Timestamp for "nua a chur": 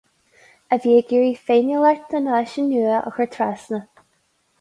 2.71-3.29